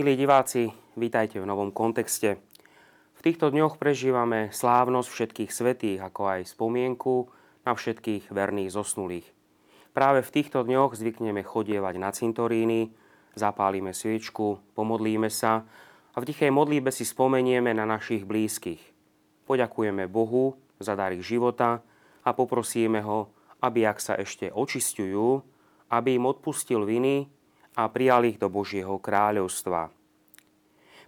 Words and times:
Milí 0.00 0.16
diváci, 0.16 0.72
vítajte 0.96 1.36
v 1.36 1.44
novom 1.44 1.68
kontexte. 1.68 2.40
V 3.12 3.20
týchto 3.20 3.52
dňoch 3.52 3.76
prežívame 3.76 4.48
slávnosť 4.48 5.08
všetkých 5.12 5.50
svetých, 5.52 6.00
ako 6.00 6.24
aj 6.24 6.56
spomienku 6.56 7.28
na 7.68 7.76
všetkých 7.76 8.32
verných 8.32 8.72
zosnulých. 8.72 9.28
Práve 9.92 10.24
v 10.24 10.32
týchto 10.32 10.64
dňoch 10.64 10.96
zvykneme 10.96 11.44
chodievať 11.44 12.00
na 12.00 12.16
cintoríny, 12.16 12.96
zapálime 13.36 13.92
sviečku, 13.92 14.64
pomodlíme 14.72 15.28
sa 15.28 15.68
a 16.08 16.16
v 16.16 16.32
tichej 16.32 16.48
modlíbe 16.48 16.88
si 16.88 17.04
spomenieme 17.04 17.76
na 17.76 17.84
našich 17.84 18.24
blízkych. 18.24 18.80
Poďakujeme 19.44 20.08
Bohu 20.08 20.56
za 20.80 20.96
dar 20.96 21.12
ich 21.12 21.28
života 21.28 21.84
a 22.24 22.32
poprosíme 22.32 23.04
ho, 23.04 23.28
aby 23.60 23.84
ak 23.84 24.00
sa 24.00 24.16
ešte 24.16 24.48
očistujú, 24.48 25.44
aby 25.92 26.16
im 26.16 26.24
odpustil 26.24 26.88
viny 26.88 27.28
a 27.74 27.86
prijal 27.90 28.26
ich 28.26 28.38
do 28.38 28.50
Božieho 28.50 28.98
kráľovstva. 28.98 29.90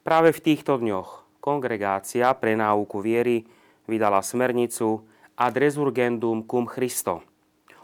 Práve 0.02 0.30
v 0.34 0.40
týchto 0.42 0.78
dňoch 0.78 1.40
kongregácia 1.42 2.30
pre 2.38 2.54
náuku 2.54 2.98
viery 3.02 3.46
vydala 3.86 4.22
smernicu 4.22 5.06
Ad 5.32 5.56
resurgendum 5.56 6.44
cum 6.44 6.68
Christo 6.68 7.24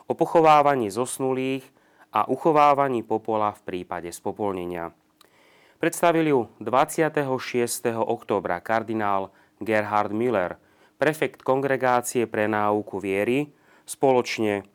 o 0.09 0.13
pochovávaní 0.15 0.91
zosnulých 0.91 1.65
a 2.13 2.29
uchovávaní 2.29 3.05
popola 3.05 3.53
v 3.53 3.61
prípade 3.63 4.09
spopolnenia. 4.09 4.93
Predstavil 5.79 6.27
ju 6.27 6.41
26. 6.59 7.23
októbra 7.93 8.59
kardinál 8.65 9.31
Gerhard 9.61 10.11
Müller, 10.11 10.59
prefekt 10.99 11.45
kongregácie 11.45 12.27
pre 12.27 12.51
náuku 12.51 12.99
viery, 12.99 13.53
spoločne 13.87 14.67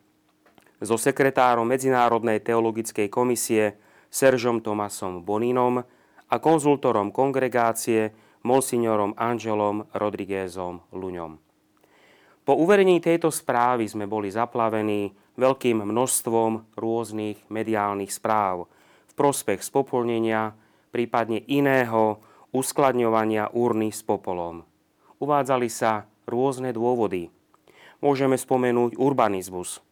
so 0.80 0.96
sekretárom 0.96 1.68
Medzinárodnej 1.68 2.40
teologickej 2.40 3.10
komisie 3.12 3.76
Seržom 4.14 4.62
Tomasom 4.62 5.26
Boninom 5.26 5.82
a 6.30 6.34
konzultorom 6.38 7.10
kongregácie 7.10 8.14
monsignorom 8.46 9.18
Angelom 9.18 9.90
Rodriguezom 9.90 10.86
Luňom. 10.94 11.42
Po 12.46 12.54
uverení 12.54 13.02
tejto 13.02 13.34
správy 13.34 13.90
sme 13.90 14.06
boli 14.06 14.30
zaplavení 14.30 15.10
veľkým 15.34 15.82
množstvom 15.82 16.78
rôznych 16.78 17.42
mediálnych 17.50 18.14
správ 18.14 18.70
v 19.10 19.12
prospech 19.18 19.66
spopolnenia, 19.66 20.54
prípadne 20.94 21.42
iného 21.50 22.22
uskladňovania 22.54 23.50
úrny 23.50 23.90
s 23.90 24.06
popolom. 24.06 24.62
Uvádzali 25.18 25.66
sa 25.66 26.06
rôzne 26.22 26.70
dôvody. 26.70 27.34
Môžeme 27.98 28.38
spomenúť 28.38 28.94
urbanizmus. 28.94 29.82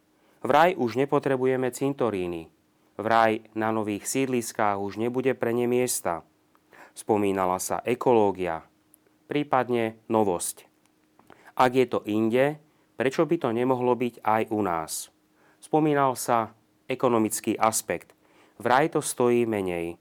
Vraj 0.46 0.78
už 0.78 0.94
nepotrebujeme 0.94 1.74
cintoríny, 1.74 2.52
Vraj 3.02 3.42
na 3.58 3.74
nových 3.74 4.06
sídliskách 4.06 4.78
už 4.78 4.94
nebude 4.94 5.34
pre 5.34 5.50
ne 5.50 5.66
miesta. 5.66 6.22
Spomínala 6.94 7.58
sa 7.58 7.82
ekológia, 7.82 8.62
prípadne 9.26 9.98
novosť. 10.06 10.70
Ak 11.58 11.74
je 11.74 11.82
to 11.90 12.06
inde, 12.06 12.62
prečo 12.94 13.26
by 13.26 13.42
to 13.42 13.50
nemohlo 13.50 13.98
byť 13.98 14.22
aj 14.22 14.42
u 14.54 14.60
nás? 14.62 15.10
Spomínal 15.58 16.14
sa 16.14 16.54
ekonomický 16.86 17.58
aspekt. 17.58 18.14
Vraj 18.62 18.94
to 18.94 19.02
stojí 19.02 19.50
menej. 19.50 19.98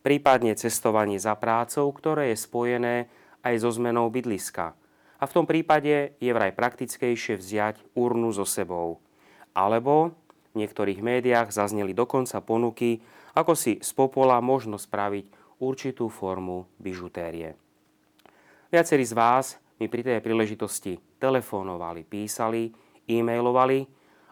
Prípadne 0.00 0.56
cestovanie 0.56 1.20
za 1.20 1.36
prácou, 1.36 1.92
ktoré 1.92 2.32
je 2.32 2.40
spojené 2.48 3.12
aj 3.44 3.60
so 3.60 3.68
zmenou 3.76 4.08
bydliska. 4.08 4.72
A 5.20 5.24
v 5.28 5.34
tom 5.36 5.44
prípade 5.44 6.16
je 6.16 6.30
vraj 6.32 6.56
praktickejšie 6.56 7.36
vziať 7.36 7.92
urnu 7.92 8.32
so 8.32 8.48
sebou. 8.48 9.04
Alebo 9.52 10.16
v 10.52 10.64
niektorých 10.64 11.00
médiách 11.04 11.52
zazneli 11.52 11.92
dokonca 11.92 12.40
ponuky, 12.40 13.00
ako 13.36 13.52
si 13.54 13.78
z 13.78 13.90
popola 13.94 14.40
možno 14.42 14.80
spraviť 14.80 15.58
určitú 15.60 16.08
formu 16.08 16.66
bižutérie. 16.78 17.54
Viacerí 18.68 19.04
z 19.04 19.14
vás 19.16 19.56
mi 19.80 19.86
pri 19.88 20.04
tej 20.04 20.20
príležitosti 20.20 20.98
telefonovali, 21.22 22.04
písali, 22.04 22.74
e-mailovali, 23.08 23.86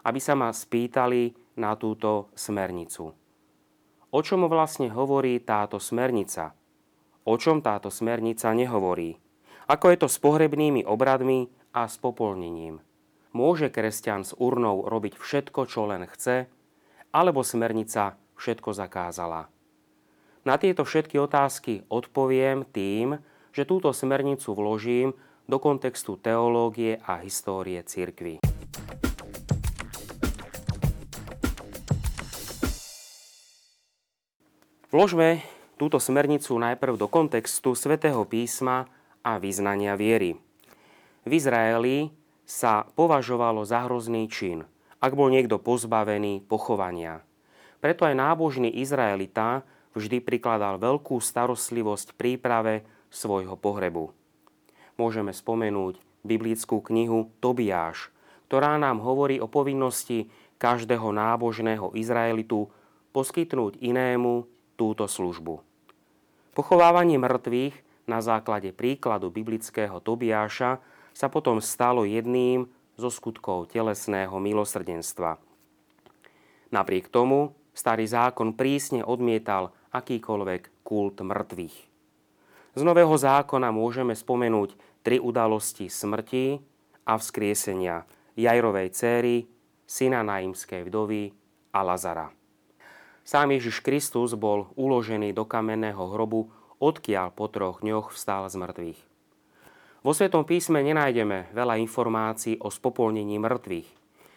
aby 0.05 0.19
sa 0.21 0.37
ma 0.37 0.53
spýtali 0.53 1.33
na 1.57 1.73
túto 1.73 2.29
smernicu. 2.37 3.11
O 4.07 4.19
čom 4.23 4.47
vlastne 4.47 4.87
hovorí 4.87 5.43
táto 5.43 5.83
smernica? 5.83 6.55
O 7.27 7.35
čom 7.35 7.59
táto 7.59 7.91
smernica 7.91 8.55
nehovorí? 8.55 9.19
Ako 9.67 9.91
je 9.91 9.97
to 9.99 10.07
s 10.07 10.15
pohrebnými 10.23 10.87
obradmi 10.87 11.51
a 11.75 11.91
s 11.91 11.99
popolnením? 11.99 12.79
Môže 13.37 13.69
kresťan 13.69 14.25
s 14.25 14.33
urnou 14.33 14.89
robiť 14.89 15.13
všetko, 15.13 15.69
čo 15.69 15.85
len 15.85 16.09
chce, 16.09 16.49
alebo 17.13 17.45
smernica 17.45 18.17
všetko 18.33 18.73
zakázala? 18.73 19.45
Na 20.41 20.57
tieto 20.57 20.81
všetky 20.81 21.21
otázky 21.21 21.85
odpoviem 21.85 22.65
tým, 22.65 23.21
že 23.53 23.69
túto 23.69 23.93
smernicu 23.93 24.57
vložím 24.57 25.13
do 25.45 25.61
kontextu 25.61 26.17
teológie 26.17 26.97
a 27.05 27.21
histórie 27.21 27.77
cirkvy. 27.85 28.41
Vložme 34.89 35.45
túto 35.77 36.01
smernicu 36.01 36.57
najprv 36.57 36.97
do 36.97 37.05
kontextu 37.05 37.77
svätého 37.77 38.25
písma 38.25 38.89
a 39.21 39.37
vyznania 39.37 39.93
viery. 39.93 40.33
V 41.21 41.31
Izraeli 41.37 42.16
sa 42.47 42.87
považovalo 42.95 43.67
za 43.67 43.83
hrozný 43.83 44.31
čin, 44.31 44.63
ak 45.03 45.11
bol 45.13 45.27
niekto 45.27 45.59
pozbavený 45.59 46.47
pochovania. 46.47 47.19
Preto 47.83 48.07
aj 48.07 48.15
nábožný 48.15 48.71
Izraelita 48.71 49.67
vždy 49.93 50.23
prikladal 50.23 50.79
veľkú 50.79 51.19
starostlivosť 51.19 52.15
príprave 52.15 52.87
svojho 53.11 53.59
pohrebu. 53.59 54.15
Môžeme 54.95 55.35
spomenúť 55.35 55.99
biblickú 56.25 56.81
knihu 56.87 57.29
Tobiáš, 57.43 58.09
ktorá 58.49 58.79
nám 58.79 59.03
hovorí 59.03 59.37
o 59.43 59.51
povinnosti 59.51 60.31
každého 60.57 61.13
nábožného 61.13 61.93
Izraelitu 61.93 62.71
poskytnúť 63.13 63.77
inému 63.83 64.47
túto 64.79 65.05
službu. 65.05 65.61
Pochovávanie 66.57 67.21
mŕtvych 67.21 68.07
na 68.09 68.23
základe 68.23 68.73
príkladu 68.73 69.29
biblického 69.29 70.01
Tobiáša 70.01 70.81
sa 71.17 71.33
potom 71.33 71.57
stalo 71.57 72.05
jedným 72.05 72.69
zo 72.93 73.09
skutkov 73.09 73.73
telesného 73.73 74.37
milosrdenstva. 74.37 75.41
Napriek 76.69 77.09
tomu 77.09 77.57
starý 77.73 78.05
zákon 78.05 78.53
prísne 78.53 79.01
odmietal 79.01 79.73
akýkoľvek 79.89 80.85
kult 80.85 81.17
mŕtvych. 81.25 81.77
Z 82.77 82.81
nového 82.85 83.17
zákona 83.17 83.73
môžeme 83.73 84.13
spomenúť 84.13 84.77
tri 85.01 85.17
udalosti 85.17 85.89
smrti 85.89 86.61
a 87.09 87.17
vzkriesenia 87.17 88.05
Jajrovej 88.37 88.93
céry, 88.93 89.49
syna 89.89 90.21
Naimskej 90.21 90.85
vdovy 90.85 91.33
a 91.73 91.81
Lazara. 91.81 92.29
Sám 93.25 93.57
Ježiš 93.57 93.81
Kristus 93.81 94.37
bol 94.37 94.69
uložený 94.77 95.33
do 95.33 95.49
kamenného 95.49 96.13
hrobu, 96.13 96.53
odkiaľ 96.77 97.33
po 97.33 97.49
troch 97.49 97.81
dňoch 97.81 98.13
vstal 98.13 98.45
z 98.53 98.61
mŕtvych. 98.61 99.06
Vo 100.05 100.13
Svetom 100.13 100.45
písme 100.45 100.85
nenájdeme 100.85 101.49
veľa 101.57 101.81
informácií 101.81 102.61
o 102.61 102.69
spopolnení 102.69 103.41
mŕtvych. 103.41 103.89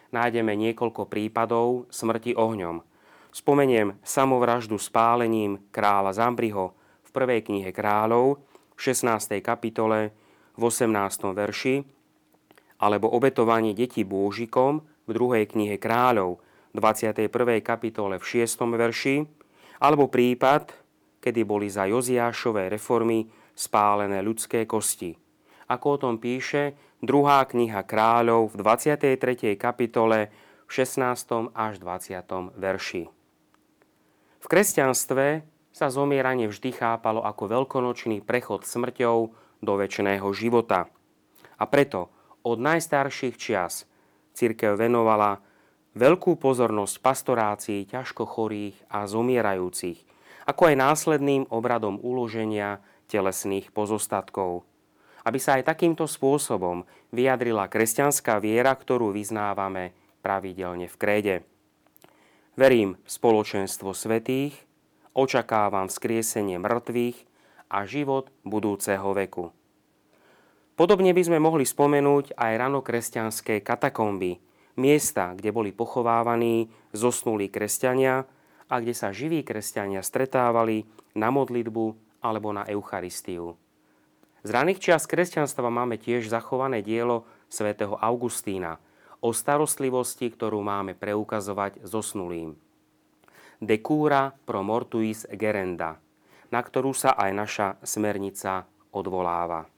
Nájdeme 0.09 0.57
niekoľko 0.57 1.05
prípadov 1.05 1.85
smrti 1.93 2.33
ohňom. 2.33 2.81
Spomeniem 3.29 4.01
samovraždu 4.01 4.81
spálením 4.81 5.61
kráľa 5.69 6.17
Zambriho 6.17 6.73
v 7.05 7.09
prvej 7.13 7.45
knihe 7.45 7.69
kráľov 7.69 8.41
v 8.73 8.79
16. 8.89 9.37
kapitole 9.45 10.09
v 10.57 10.61
18. 10.65 11.29
verši 11.29 11.85
alebo 12.81 13.13
obetovanie 13.13 13.77
detí 13.77 14.01
bôžikom 14.01 14.81
v 14.81 15.11
druhej 15.13 15.45
knihe 15.45 15.77
kráľov 15.77 16.41
v 16.73 16.77
21. 16.81 17.29
kapitole 17.61 18.17
v 18.17 18.25
6. 18.25 18.65
verši 18.65 19.29
alebo 19.77 20.09
prípad, 20.09 20.73
kedy 21.21 21.45
boli 21.45 21.69
za 21.69 21.85
Joziášové 21.85 22.67
reformy 22.73 23.29
spálené 23.53 24.25
ľudské 24.25 24.65
kosti 24.65 25.21
ako 25.71 25.87
o 25.95 25.97
tom 25.97 26.15
píše 26.19 26.75
druhá 26.99 27.47
kniha 27.47 27.87
kráľov 27.87 28.51
v 28.51 28.55
23. 28.59 29.55
kapitole 29.55 30.27
v 30.67 30.71
16. 30.71 31.55
až 31.55 31.79
20. 31.79 32.59
verši. 32.59 33.03
V 34.41 34.45
kresťanstve 34.51 35.47
sa 35.71 35.87
zomieranie 35.87 36.51
vždy 36.51 36.75
chápalo 36.75 37.23
ako 37.23 37.47
veľkonočný 37.47 38.19
prechod 38.19 38.67
smrťou 38.67 39.17
do 39.63 39.73
väčšného 39.79 40.27
života. 40.35 40.91
A 41.55 41.63
preto 41.69 42.11
od 42.43 42.59
najstarších 42.59 43.39
čias 43.39 43.87
církev 44.35 44.75
venovala 44.75 45.39
veľkú 45.95 46.35
pozornosť 46.35 46.99
pastorácii 46.99 47.87
ťažko 47.87 48.27
chorých 48.27 48.75
a 48.91 49.07
zomierajúcich, 49.07 50.03
ako 50.49 50.73
aj 50.73 50.75
následným 50.75 51.47
obradom 51.47 51.95
uloženia 52.01 52.83
telesných 53.07 53.71
pozostatkov– 53.71 54.67
aby 55.25 55.37
sa 55.37 55.57
aj 55.59 55.69
takýmto 55.69 56.09
spôsobom 56.09 56.85
vyjadrila 57.13 57.69
kresťanská 57.69 58.41
viera, 58.41 58.73
ktorú 58.73 59.13
vyznávame 59.13 59.93
pravidelne 60.21 60.89
v 60.89 60.95
kréde. 60.97 61.35
Verím 62.57 62.99
v 63.01 63.09
spoločenstvo 63.09 63.95
svetých 63.95 64.53
očakávam 65.15 65.87
vzkriesenie 65.87 66.59
mŕtvych 66.59 67.17
a 67.71 67.87
život 67.87 68.29
budúceho 68.43 69.15
veku. 69.15 69.55
Podobne 70.75 71.13
by 71.13 71.23
sme 71.23 71.39
mohli 71.39 71.63
spomenúť 71.63 72.35
aj 72.35 72.53
ranokresťanské 72.57 73.61
katakomby, 73.61 74.41
miesta, 74.79 75.35
kde 75.35 75.51
boli 75.51 75.71
pochovávaní 75.75 76.71
zosnulí 76.95 77.51
kresťania 77.51 78.23
a 78.71 78.75
kde 78.79 78.95
sa 78.95 79.11
živí 79.11 79.43
kresťania 79.43 79.99
stretávali 80.01 80.87
na 81.13 81.27
modlitbu 81.27 81.85
alebo 82.23 82.55
na 82.55 82.63
Eucharistiu. 82.65 83.59
Z 84.41 84.49
raných 84.49 84.81
čias 84.81 85.05
kresťanstva 85.05 85.69
máme 85.69 86.01
tiež 86.01 86.25
zachované 86.25 86.81
dielo 86.81 87.29
svätého 87.45 87.93
Augustína 88.01 88.81
o 89.21 89.29
starostlivosti, 89.29 90.33
ktorú 90.33 90.65
máme 90.65 90.97
preukazovať 90.97 91.85
zosnulým. 91.85 92.57
De 93.61 93.77
cura 93.77 94.33
pro 94.33 94.65
mortuis 94.65 95.29
gerenda, 95.29 96.01
na 96.49 96.59
ktorú 96.65 96.89
sa 96.97 97.13
aj 97.13 97.31
naša 97.37 97.67
smernica 97.85 98.65
odvoláva. 98.89 99.69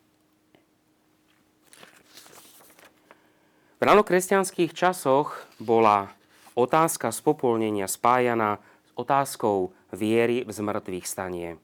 V 3.77 3.81
ranokresťanských 3.83 4.71
časoch 4.71 5.44
bola 5.59 6.07
otázka 6.56 7.12
spopolnenia 7.12 7.92
spájana 7.92 8.63
s 8.88 8.92
otázkou 8.95 9.75
viery 9.92 10.48
v 10.48 10.51
zmrtvých 10.56 11.04
stanie. 11.04 11.59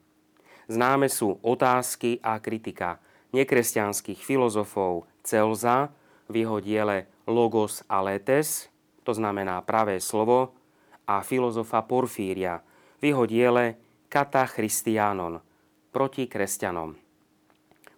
Známe 0.70 1.10
sú 1.10 1.42
otázky 1.42 2.22
a 2.22 2.38
kritika 2.38 3.02
nekresťanských 3.34 4.22
filozofov 4.22 5.10
Celza 5.26 5.90
v 6.30 6.46
jeho 6.46 6.62
diele 6.62 7.10
Logos 7.26 7.82
a 7.90 7.98
Letes, 8.06 8.70
to 9.02 9.10
znamená 9.10 9.58
pravé 9.66 9.98
slovo, 9.98 10.54
a 11.10 11.26
filozofa 11.26 11.82
Porfíria 11.82 12.62
v 13.02 13.10
jeho 13.10 13.26
diele 13.26 13.74
Kata 14.06 14.46
Christianon 14.46 15.42
proti 15.90 16.30
kresťanom, 16.30 16.94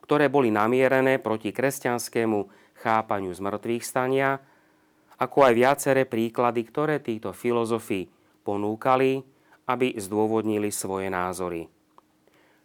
ktoré 0.08 0.32
boli 0.32 0.48
namierené 0.48 1.20
proti 1.20 1.52
kresťanskému 1.52 2.48
chápaniu 2.80 3.36
zmrtvých 3.36 3.84
stania, 3.84 4.40
ako 5.20 5.44
aj 5.44 5.52
viaceré 5.52 6.02
príklady, 6.08 6.64
ktoré 6.64 7.04
títo 7.04 7.36
filozofi 7.36 8.08
ponúkali, 8.48 9.20
aby 9.68 9.92
zdôvodnili 10.00 10.72
svoje 10.72 11.12
názory. 11.12 11.68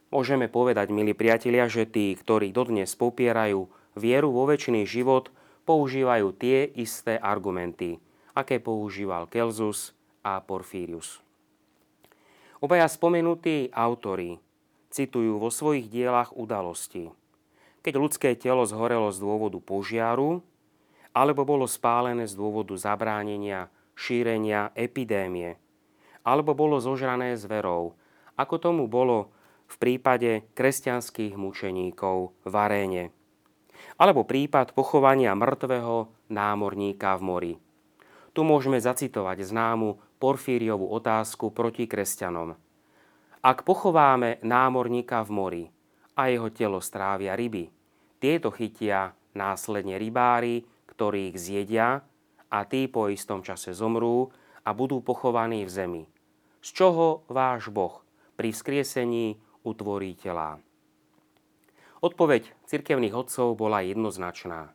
Môžeme 0.07 0.47
povedať, 0.47 0.87
milí 0.95 1.11
priatelia, 1.11 1.67
že 1.67 1.83
tí, 1.83 2.15
ktorí 2.15 2.55
dodnes 2.55 2.95
popierajú 2.95 3.67
vieru 3.99 4.29
vo 4.31 4.47
väčší 4.47 4.87
život, 4.87 5.27
používajú 5.67 6.31
tie 6.31 6.63
isté 6.79 7.19
argumenty, 7.19 7.99
aké 8.31 8.63
používal 8.63 9.27
Kelzus 9.27 9.91
a 10.23 10.39
Porfírius. 10.39 11.19
Obaja 12.63 12.87
spomenutí 12.87 13.69
autory 13.75 14.39
citujú 14.87 15.37
vo 15.37 15.51
svojich 15.51 15.91
dielach 15.91 16.31
udalosti, 16.33 17.11
keď 17.83 17.93
ľudské 17.99 18.29
telo 18.39 18.63
zhorelo 18.63 19.11
z 19.11 19.19
dôvodu 19.19 19.59
požiaru 19.59 20.39
alebo 21.11 21.43
bolo 21.43 21.67
spálené 21.67 22.29
z 22.29 22.33
dôvodu 22.37 22.77
zabránenia 22.79 23.67
šírenia 23.97 24.71
epidémie, 24.77 25.57
alebo 26.21 26.53
bolo 26.53 26.77
zožrané 26.77 27.33
zverou, 27.35 27.97
ako 28.37 28.55
tomu 28.61 28.85
bolo 28.85 29.33
v 29.67 29.75
prípade 29.75 30.47
kresťanských 30.55 31.35
mučeníkov 31.35 32.33
v 32.47 32.53
aréne, 32.55 33.03
alebo 33.99 34.23
prípad 34.23 34.71
pochovania 34.71 35.35
mŕtvého 35.35 36.27
námorníka 36.31 37.15
v 37.19 37.21
mori. 37.23 37.53
Tu 38.31 38.41
môžeme 38.45 38.79
zacitovať 38.79 39.43
známu 39.43 40.17
Porfíriovú 40.17 40.89
otázku 40.93 41.53
proti 41.53 41.85
kresťanom. 41.85 42.57
Ak 43.41 43.61
pochováme 43.61 44.41
námorníka 44.41 45.21
v 45.25 45.29
mori 45.29 45.63
a 46.17 46.29
jeho 46.29 46.49
telo 46.49 46.81
strávia 46.81 47.37
ryby, 47.37 47.69
tieto 48.17 48.49
chytia 48.49 49.13
následne 49.37 50.01
rybári, 50.01 50.65
ktorí 50.89 51.29
ich 51.33 51.37
zjedia 51.37 52.01
a 52.49 52.59
tí 52.65 52.89
po 52.89 53.13
istom 53.13 53.45
čase 53.45 53.77
zomrú 53.77 54.33
a 54.65 54.73
budú 54.73 55.05
pochovaní 55.05 55.61
v 55.63 55.71
zemi. 55.71 56.03
Z 56.65 56.73
čoho 56.73 57.23
váš 57.29 57.69
Boh 57.69 58.01
pri 58.33 58.49
vzkriesení 58.53 59.37
utvorí? 59.67 60.15
Odpoveď 61.99 62.43
cirkevných 62.63 63.11
odcov 63.11 63.59
bola 63.59 63.83
jednoznačná. 63.83 64.71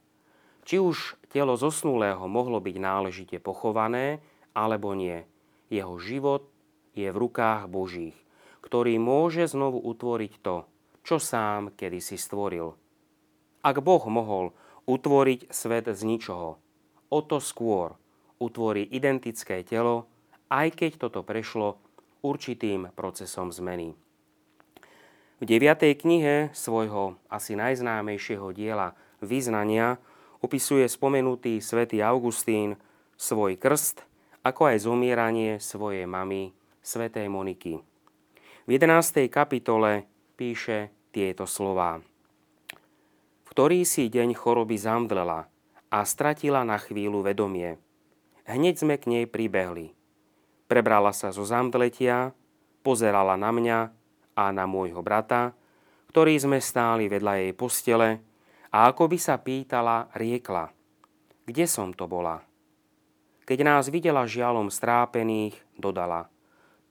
Či 0.68 0.76
už 0.78 1.16
telo 1.32 1.56
zosnulého 1.56 2.22
mohlo 2.28 2.60
byť 2.60 2.76
náležite 2.76 3.36
pochované, 3.40 4.20
alebo 4.52 4.92
nie. 4.92 5.24
Jeho 5.72 5.96
život 5.96 6.44
je 6.92 7.08
v 7.08 7.16
rukách 7.16 7.72
Božích, 7.72 8.18
ktorý 8.60 9.00
môže 9.00 9.48
znovu 9.48 9.80
utvoriť 9.80 10.32
to, 10.44 10.68
čo 11.00 11.16
sám 11.16 11.72
kedysi 11.72 12.20
stvoril– 12.20 12.76
ak 13.62 13.78
Boh 13.78 14.02
mohol 14.10 14.50
utvoriť 14.90 15.54
svet 15.54 15.86
z 15.86 16.02
ničoho, 16.02 16.58
o 17.14 17.18
to 17.22 17.38
skôr 17.38 17.94
utvorí 18.42 18.82
identické 18.82 19.62
telo, 19.62 20.10
aj 20.50 20.74
keď 20.74 21.06
toto 21.06 21.22
prešlo 21.22 21.78
určitým 22.26 22.90
procesom 22.98 23.54
zmeny. 23.54 23.94
V 25.42 25.50
9. 25.50 25.98
knihe 25.98 26.54
svojho 26.54 27.18
asi 27.26 27.58
najznámejšieho 27.58 28.54
diela 28.54 28.94
Vyznania 29.18 29.98
opisuje 30.38 30.86
spomenutý 30.86 31.58
svätý 31.58 31.98
Augustín 31.98 32.78
svoj 33.18 33.58
krst, 33.58 34.06
ako 34.46 34.70
aj 34.70 34.86
zomieranie 34.86 35.58
svojej 35.58 36.06
mamy, 36.06 36.54
svätej 36.78 37.26
Moniky. 37.26 37.82
V 38.64 38.70
11. 38.70 39.26
kapitole 39.26 40.06
píše 40.38 40.94
tieto 41.10 41.50
slová 41.50 41.98
ktorý 43.52 43.84
si 43.84 44.08
deň 44.08 44.32
choroby 44.32 44.80
zamdlela 44.80 45.44
a 45.92 45.98
stratila 46.08 46.64
na 46.64 46.80
chvíľu 46.80 47.20
vedomie. 47.20 47.76
Hneď 48.48 48.80
sme 48.80 48.96
k 48.96 49.12
nej 49.12 49.24
pribehli. 49.28 49.92
Prebrala 50.72 51.12
sa 51.12 51.36
zo 51.36 51.44
zamdletia, 51.44 52.32
pozerala 52.80 53.36
na 53.36 53.52
mňa 53.52 53.78
a 54.36 54.50
na 54.50 54.64
môjho 54.64 55.00
brata, 55.04 55.52
ktorí 56.12 56.36
sme 56.40 56.60
stáli 56.60 57.08
vedľa 57.08 57.34
jej 57.42 57.52
postele 57.56 58.10
a 58.72 58.88
ako 58.88 59.12
by 59.12 59.18
sa 59.20 59.36
pýtala, 59.40 60.12
riekla, 60.16 60.72
kde 61.48 61.64
som 61.68 61.92
to 61.92 62.04
bola. 62.08 62.40
Keď 63.42 63.58
nás 63.66 63.90
videla 63.90 64.28
žialom 64.28 64.72
strápených, 64.72 65.58
dodala, 65.76 66.30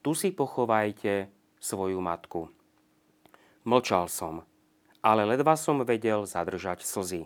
tu 0.05 0.13
si 0.17 0.33
pochovajte 0.33 1.29
svoju 1.62 1.98
matku. 2.01 2.50
Mlčal 3.65 4.10
som 4.10 4.45
ale 5.01 5.25
ledva 5.25 5.57
som 5.57 5.81
vedel 5.81 6.29
zadržať 6.29 6.86
slzy. 6.86 7.25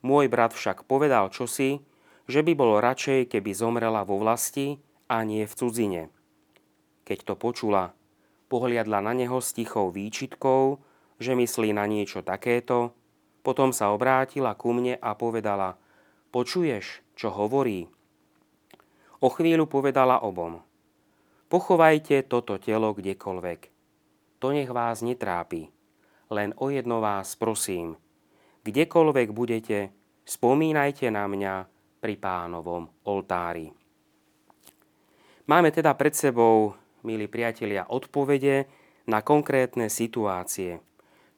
Môj 0.00 0.30
brat 0.30 0.54
však 0.54 0.86
povedal 0.86 1.28
čosi, 1.28 1.82
že 2.30 2.40
by 2.46 2.54
bolo 2.54 2.78
radšej, 2.78 3.28
keby 3.36 3.50
zomrela 3.52 4.06
vo 4.06 4.22
vlasti 4.22 4.78
a 5.10 5.26
nie 5.26 5.44
v 5.44 5.52
cudzine. 5.52 6.02
Keď 7.04 7.26
to 7.26 7.34
počula, 7.34 7.92
pohliadla 8.50 8.98
na 8.98 9.14
neho 9.14 9.38
s 9.38 9.54
tichou 9.54 9.94
výčitkou, 9.94 10.82
že 11.22 11.38
myslí 11.38 11.70
na 11.70 11.86
niečo 11.86 12.26
takéto, 12.26 12.90
potom 13.46 13.70
sa 13.70 13.94
obrátila 13.94 14.58
ku 14.58 14.74
mne 14.74 14.98
a 14.98 15.14
povedala, 15.14 15.78
počuješ, 16.34 17.06
čo 17.14 17.30
hovorí? 17.30 17.86
O 19.22 19.30
chvíľu 19.30 19.70
povedala 19.70 20.26
obom, 20.26 20.58
pochovajte 21.46 22.26
toto 22.26 22.58
telo 22.58 22.90
kdekoľvek. 22.90 23.60
To 24.42 24.50
nech 24.50 24.72
vás 24.72 25.06
netrápi 25.06 25.70
len 26.30 26.54
o 26.56 26.70
jedno 26.70 27.02
vás 27.02 27.34
prosím. 27.34 27.98
Kdekoľvek 28.62 29.28
budete, 29.34 29.90
spomínajte 30.22 31.10
na 31.10 31.26
mňa 31.26 31.54
pri 31.98 32.14
pánovom 32.16 32.86
oltári. 33.04 33.74
Máme 35.50 35.74
teda 35.74 35.98
pred 35.98 36.14
sebou, 36.14 36.78
milí 37.02 37.26
priatelia, 37.26 37.88
odpovede 37.88 38.68
na 39.08 39.24
konkrétne 39.24 39.88
situácie, 39.88 40.82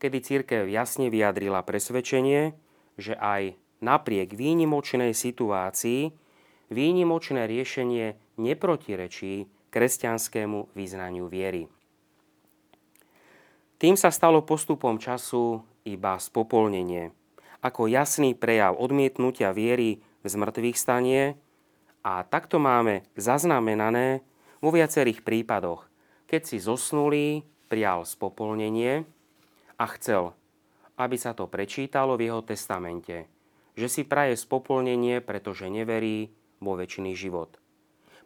kedy 0.02 0.18
církev 0.20 0.62
jasne 0.66 1.08
vyjadrila 1.08 1.62
presvedčenie, 1.62 2.54
že 2.98 3.14
aj 3.16 3.56
napriek 3.82 4.34
výnimočnej 4.34 5.14
situácii 5.14 6.12
výnimočné 6.72 7.44
riešenie 7.44 8.16
neprotirečí 8.40 9.46
kresťanskému 9.68 10.72
vyznaniu 10.72 11.28
viery. 11.28 11.68
Tým 13.76 13.98
sa 13.98 14.14
stalo 14.14 14.46
postupom 14.46 14.96
času 14.96 15.66
iba 15.82 16.14
spopolnenie, 16.16 17.10
ako 17.60 17.90
jasný 17.90 18.38
prejav 18.38 18.78
odmietnutia 18.78 19.50
viery 19.50 19.98
v 20.22 20.26
zmrtvých 20.26 20.78
stanie 20.78 21.34
a 22.06 22.22
takto 22.22 22.62
máme 22.62 23.02
zaznamenané 23.18 24.22
vo 24.62 24.70
viacerých 24.70 25.26
prípadoch, 25.26 25.90
keď 26.30 26.42
si 26.46 26.56
zosnulý 26.62 27.42
prijal 27.66 28.06
spopolnenie 28.06 29.04
a 29.76 29.84
chcel, 29.98 30.32
aby 30.96 31.18
sa 31.18 31.34
to 31.34 31.50
prečítalo 31.50 32.14
v 32.14 32.30
jeho 32.30 32.40
testamente, 32.46 33.26
že 33.74 33.90
si 33.90 34.06
praje 34.06 34.38
spopolnenie, 34.38 35.20
pretože 35.20 35.66
neverí 35.66 36.30
vo 36.62 36.78
väčší 36.78 37.12
život. 37.18 37.58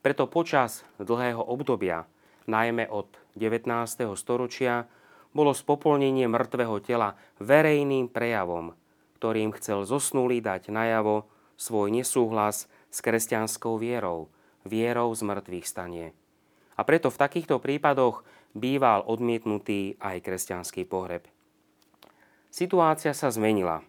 Preto 0.05 0.29
počas 0.29 0.85
dlhého 1.01 1.41
obdobia 1.41 2.07
najmä 2.47 2.87
od 2.89 3.11
19. 3.35 3.67
storočia, 4.17 4.87
bolo 5.37 5.53
spopolnenie 5.53 6.31
mŕtvého 6.31 6.81
tela 6.81 7.19
verejným 7.43 8.09
prejavom, 8.09 8.73
ktorým 9.21 9.53
chcel 9.61 9.85
zosnulý 9.85 10.41
dať 10.41 10.73
najavo 10.73 11.29
svoj 11.61 11.93
nesúhlas 11.93 12.71
s 12.89 12.99
kresťanskou 13.05 13.77
vierou, 13.77 14.33
vierou 14.65 15.13
z 15.13 15.23
mŕtvych 15.27 15.67
stanie. 15.69 16.17
A 16.77 16.85
preto 16.85 17.09
v 17.09 17.21
takýchto 17.21 17.57
prípadoch 17.57 18.23
býval 18.53 19.05
odmietnutý 19.05 19.97
aj 20.01 20.21
kresťanský 20.21 20.85
pohreb. 20.85 21.25
Situácia 22.53 23.13
sa 23.13 23.29
zmenila, 23.29 23.85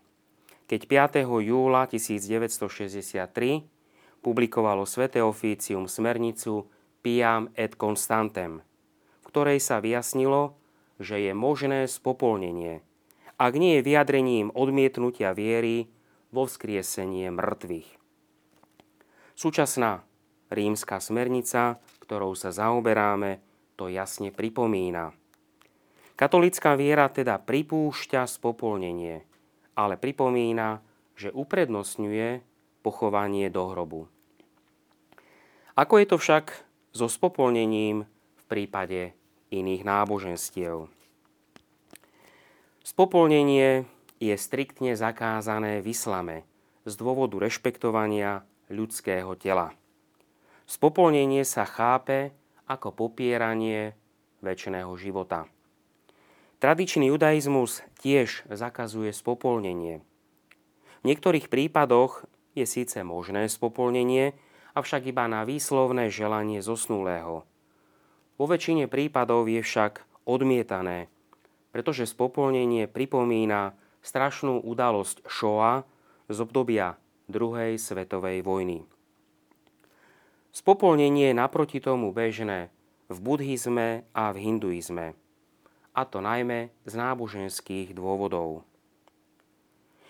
keď 0.68 1.12
5. 1.24 1.24
júla 1.24 1.88
1963 1.88 3.64
publikovalo 4.20 4.84
Svete 4.84 5.24
oficium 5.24 5.88
smernicu 5.88 6.68
Piam 7.00 7.48
et 7.56 7.80
Constantem, 7.80 8.60
v 9.24 9.26
ktorej 9.32 9.64
sa 9.64 9.80
vyjasnilo, 9.80 10.60
že 11.00 11.24
je 11.24 11.32
možné 11.32 11.88
spopolnenie, 11.88 12.84
ak 13.40 13.54
nie 13.56 13.80
je 13.80 13.86
vyjadrením 13.88 14.52
odmietnutia 14.52 15.32
viery 15.32 15.88
vo 16.36 16.44
vzkriesenie 16.44 17.32
mŕtvych. 17.32 17.88
Súčasná 19.38 20.04
rímska 20.52 21.00
smernica, 21.00 21.80
ktorou 22.08 22.40
sa 22.40 22.56
zaoberáme, 22.56 23.44
to 23.76 23.92
jasne 23.92 24.32
pripomína. 24.32 25.12
Katolická 26.16 26.80
viera 26.80 27.12
teda 27.12 27.36
pripúšťa 27.36 28.24
spopolnenie, 28.26 29.28
ale 29.76 30.00
pripomína, 30.00 30.80
že 31.20 31.36
uprednostňuje 31.36 32.42
pochovanie 32.80 33.52
do 33.52 33.76
hrobu. 33.76 34.02
Ako 35.76 36.00
je 36.00 36.08
to 36.08 36.18
však 36.18 36.46
so 36.96 37.12
spopolnením 37.12 38.08
v 38.08 38.44
prípade 38.48 39.12
iných 39.52 39.84
náboženstiev. 39.84 40.88
Spopolnenie 42.88 43.84
je 44.24 44.36
striktne 44.40 44.96
zakázané 44.96 45.84
v 45.84 45.92
islame 45.92 46.48
z 46.88 46.96
dôvodu 46.96 47.36
rešpektovania 47.38 48.48
ľudského 48.72 49.36
tela. 49.36 49.76
Spopolnenie 50.68 51.48
sa 51.48 51.64
chápe 51.64 52.36
ako 52.68 52.94
popieranie 52.94 53.96
väčšného 54.44 54.92
života. 55.00 55.48
Tradičný 56.60 57.10
judaizmus 57.10 57.82
tiež 58.04 58.46
zakazuje 58.52 59.16
spopolnenie. 59.16 60.04
V 61.02 61.04
niektorých 61.08 61.48
prípadoch 61.48 62.28
je 62.54 62.68
síce 62.68 63.00
možné 63.02 63.48
spopolnenie, 63.48 64.36
avšak 64.76 65.10
iba 65.10 65.26
na 65.32 65.48
výslovné 65.48 66.12
želanie 66.12 66.62
zosnulého– 66.62 67.42
vo 68.38 68.46
väčšine 68.46 68.86
prípadov 68.86 69.50
je 69.50 69.66
však 69.66 70.06
odmietané, 70.30 71.10
pretože 71.74 72.06
spopolnenie 72.06 72.86
pripomína 72.86 73.74
strašnú 74.06 74.62
udalosť 74.62 75.26
Shoah 75.26 75.82
z 76.30 76.38
obdobia 76.46 77.02
druhej 77.26 77.82
svetovej 77.82 78.46
vojny. 78.46 78.86
Spopolnenie 80.58 81.30
je 81.30 81.38
naproti 81.38 81.78
tomu 81.78 82.10
bežné 82.10 82.74
v 83.14 83.18
buddhizme 83.22 84.10
a 84.10 84.34
v 84.34 84.38
hinduizme, 84.42 85.14
a 85.94 86.02
to 86.02 86.18
najmä 86.18 86.74
z 86.82 86.98
náboženských 86.98 87.94
dôvodov. 87.94 88.66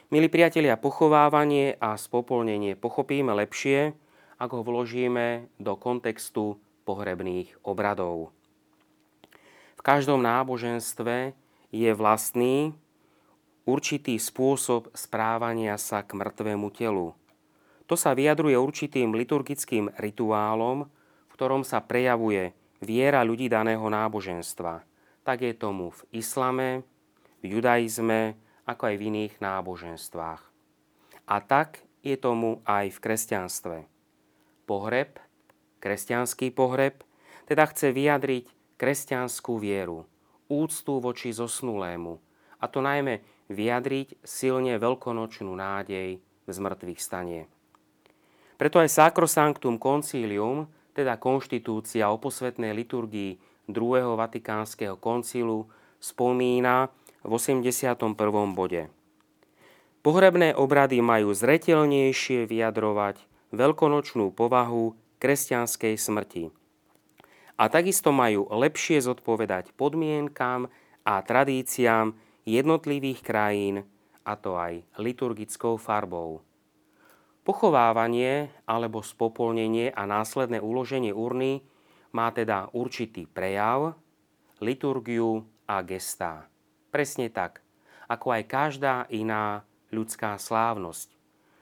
Milí 0.08 0.32
priatelia, 0.32 0.80
pochovávanie 0.80 1.76
a 1.84 2.00
spopolnenie 2.00 2.80
pochopíme 2.80 3.36
lepšie, 3.36 3.92
ak 4.40 4.50
ho 4.56 4.64
vložíme 4.64 5.52
do 5.60 5.76
kontextu 5.76 6.56
pohrebných 6.88 7.52
obradov. 7.68 8.32
V 9.76 9.82
každom 9.84 10.24
náboženstve 10.24 11.36
je 11.76 11.92
vlastný 11.92 12.72
určitý 13.68 14.16
spôsob 14.16 14.96
správania 14.96 15.76
sa 15.76 16.08
k 16.08 16.16
mŕtvemu 16.16 16.68
telu. 16.72 17.12
To 17.88 17.96
sa 17.96 18.12
vyjadruje 18.12 18.56
určitým 18.60 19.16
liturgickým 19.16 19.96
rituálom, 19.96 20.88
v 21.28 21.32
ktorom 21.32 21.64
sa 21.64 21.80
prejavuje 21.80 22.52
viera 22.84 23.24
ľudí 23.24 23.48
daného 23.48 23.88
náboženstva. 23.88 24.84
Tak 25.24 25.44
je 25.44 25.54
tomu 25.56 25.96
v 25.96 26.02
islame, 26.20 26.84
v 27.40 27.60
judaizme, 27.60 28.36
ako 28.68 28.92
aj 28.92 28.96
v 29.00 29.06
iných 29.08 29.34
náboženstvách. 29.40 30.42
A 31.28 31.36
tak 31.44 31.84
je 32.04 32.16
tomu 32.20 32.60
aj 32.68 32.92
v 32.92 33.02
kresťanstve. 33.04 33.78
Pohreb 34.68 35.20
Kresťanský 35.78 36.52
pohreb 36.58 37.06
teda 37.46 37.70
chce 37.70 37.94
vyjadriť 37.94 38.46
kresťanskú 38.82 39.62
vieru, 39.62 40.10
úctu 40.50 40.98
voči 40.98 41.30
zosnulému, 41.30 42.18
a 42.58 42.66
to 42.66 42.82
najmä 42.82 43.22
vyjadriť 43.48 44.20
silne 44.26 44.76
veľkonočnú 44.82 45.54
nádej 45.54 46.18
v 46.18 46.50
zmrtvých 46.50 47.00
stanie. 47.00 47.46
Preto 48.58 48.82
aj 48.82 48.90
Sacrosanctum 48.90 49.78
Concilium, 49.78 50.66
teda 50.98 51.22
konštitúcia 51.22 52.10
o 52.10 52.18
posvetnej 52.18 52.74
liturgii 52.74 53.38
druhého 53.70 54.18
Vatikánskeho 54.18 54.98
koncilu, 54.98 55.70
spomína 56.02 56.90
v 57.22 57.32
81. 57.38 58.18
bode. 58.58 58.90
Pohrebné 60.02 60.58
obrady 60.58 61.04
majú 61.06 61.38
zretelnejšie 61.38 62.50
vyjadrovať 62.50 63.22
veľkonočnú 63.54 64.34
povahu 64.34 64.98
kresťanskej 65.22 65.94
smrti. 65.94 66.44
A 67.58 67.64
takisto 67.70 68.14
majú 68.14 68.50
lepšie 68.50 69.02
zodpovedať 69.02 69.74
podmienkám 69.78 70.70
a 71.06 71.14
tradíciám 71.22 72.14
jednotlivých 72.46 73.22
krajín, 73.26 73.76
a 74.24 74.34
to 74.38 74.56
aj 74.58 74.86
liturgickou 74.98 75.76
farbou. 75.76 76.47
Pochovávanie 77.48 78.52
alebo 78.68 79.00
spopolnenie 79.00 79.96
a 79.96 80.04
následné 80.04 80.60
uloženie 80.60 81.16
urny 81.16 81.64
má 82.12 82.28
teda 82.36 82.68
určitý 82.76 83.24
prejav, 83.24 83.96
liturgiu 84.60 85.48
a 85.64 85.80
gestá. 85.80 86.52
Presne 86.92 87.32
tak, 87.32 87.64
ako 88.12 88.36
aj 88.36 88.44
každá 88.52 88.96
iná 89.08 89.64
ľudská 89.96 90.36
slávnosť. 90.36 91.16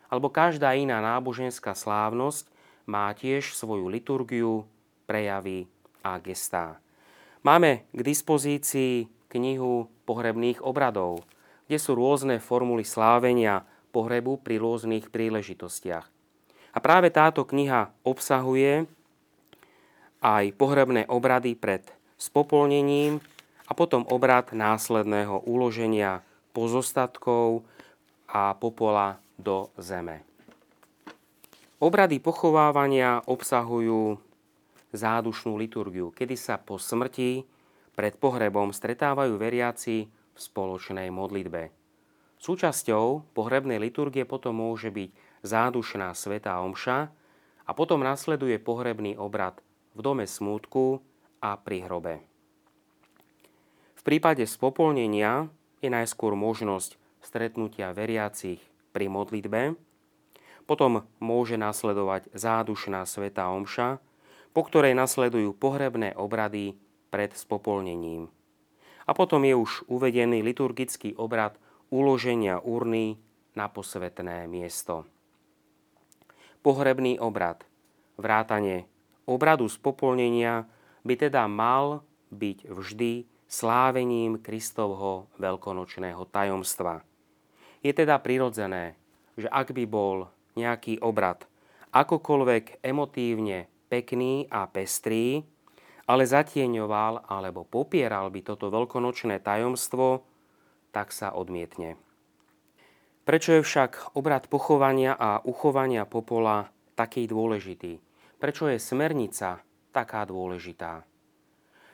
Alebo 0.09 0.33
každá 0.33 0.73
iná 0.73 1.05
náboženská 1.05 1.77
slávnosť 1.77 2.49
má 2.89 3.13
tiež 3.13 3.53
svoju 3.53 3.85
liturgiu, 3.85 4.65
prejavy 5.05 5.69
a 6.01 6.17
gestá. 6.17 6.81
Máme 7.45 7.85
k 7.93 8.01
dispozícii 8.01 9.05
knihu 9.29 9.85
pohrebných 10.09 10.65
obradov, 10.65 11.21
kde 11.69 11.77
sú 11.77 11.93
rôzne 11.93 12.41
formuly 12.41 12.81
slávenia 12.81 13.69
pohrebu 13.95 14.43
pri 14.43 14.59
rôznych 14.59 15.07
príležitostiach. 15.07 16.03
A 16.75 16.77
práve 16.83 17.07
táto 17.07 17.47
kniha 17.47 17.95
obsahuje 18.03 18.83
aj 20.19 20.51
pohrebné 20.59 21.07
obrady 21.07 21.55
pred 21.55 21.87
spopolnením 22.19 23.23
a 23.63 23.71
potom 23.71 24.03
obrad 24.11 24.51
následného 24.51 25.47
uloženia 25.47 26.19
pozostatkov 26.51 27.63
a 28.27 28.51
popola 28.59 29.15
do 29.39 29.71
zeme. 29.79 30.27
Obrady 31.79 32.23
pochovávania 32.23 33.19
obsahujú 33.27 34.15
zádušnú 34.95 35.59
liturgiu, 35.59 36.11
kedy 36.15 36.39
sa 36.39 36.55
po 36.55 36.79
smrti 36.79 37.43
pred 37.95 38.15
pohrebom 38.15 38.71
stretávajú 38.71 39.35
veriaci 39.35 40.07
v 40.07 40.39
spoločnej 40.39 41.11
modlitbe. 41.11 41.74
Súčasťou 42.45 43.33
pohrebnej 43.33 43.81
liturgie 43.81 44.21
potom 44.21 44.61
môže 44.61 44.93
byť 44.93 45.09
zádušná 45.41 46.13
svetá 46.13 46.61
omša 46.61 47.09
a 47.65 47.71
potom 47.73 48.05
nasleduje 48.05 48.61
pohrebný 48.61 49.17
obrad 49.17 49.57
v 49.97 50.05
dome 50.05 50.29
smútku 50.29 51.01
a 51.41 51.57
pri 51.57 51.89
hrobe. 51.89 52.21
V 53.97 54.01
prípade 54.05 54.45
spopolnenia 54.45 55.49
je 55.81 55.89
najskôr 55.89 56.37
možnosť 56.37 57.01
stretnutia 57.25 57.97
veriacich 57.97 58.61
pri 58.93 59.09
modlitbe, 59.09 59.73
potom 60.69 61.01
môže 61.17 61.57
nasledovať 61.57 62.29
zádušná 62.29 63.09
sveta 63.09 63.49
omša, 63.49 63.97
po 64.53 64.61
ktorej 64.61 64.93
nasledujú 64.93 65.49
pohrebné 65.57 66.13
obrady 66.13 66.77
pred 67.09 67.33
spopolnením. 67.33 68.29
A 69.09 69.17
potom 69.17 69.41
je 69.41 69.57
už 69.57 69.89
uvedený 69.89 70.45
liturgický 70.45 71.17
obrad 71.17 71.57
uloženia 71.89 72.61
urny 72.61 73.19
na 73.55 73.71
posvetné 73.71 74.45
miesto. 74.49 75.07
Pohrebný 76.65 77.21
obrad, 77.21 77.61
vrátane 78.17 78.89
obradu 79.29 79.69
spopolnenia 79.69 80.65
by 81.05 81.13
teda 81.29 81.45
mal 81.45 82.01
byť 82.33 82.69
vždy 82.69 83.11
slávením 83.45 84.41
Kristovho 84.41 85.29
veľkonočného 85.37 86.25
tajomstva. 86.33 87.05
Je 87.85 87.93
teda 87.93 88.17
prirodzené, 88.17 88.97
že 89.37 89.45
ak 89.45 89.69
by 89.71 89.85
bol 89.85 90.33
nejaký 90.57 90.97
obrad, 91.05 91.45
akokoľvek 91.93 92.81
emotívne 92.81 93.69
pekný 93.87 94.49
a 94.49 94.65
pestrý, 94.65 95.45
ale 96.09 96.25
zatieňoval 96.25 97.29
alebo 97.29 97.65
popieral 97.65 98.33
by 98.33 98.41
toto 98.41 98.73
veľkonočné 98.73 99.41
tajomstvo, 99.41 100.25
tak 100.95 101.11
sa 101.11 101.35
odmietne. 101.35 101.99
Prečo 103.27 103.59
je 103.59 103.65
však 103.67 104.15
obrad 104.15 104.47
pochovania 104.47 105.11
a 105.11 105.43
uchovania 105.43 106.07
popola 106.07 106.71
taký 106.95 107.27
dôležitý? 107.27 107.99
Prečo 108.39 108.71
je 108.71 108.79
smernica 108.79 109.59
taká 109.91 110.23
dôležitá? 110.23 111.03